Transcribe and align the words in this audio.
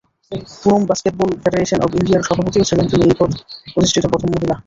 Poonam 0.61 0.81
basketball 0.89 1.29
federation 1.43 1.79
of 1.85 1.91
ইন্ডিয়ার 1.99 2.27
সভাপতিও 2.27 2.67
ছিলেন, 2.69 2.85
তিনি 2.91 3.03
এই 3.07 3.15
পদে 3.19 3.37
অধিষ্ঠিত 3.77 4.05
প্রথম 4.11 4.29
মহিলা। 4.33 4.55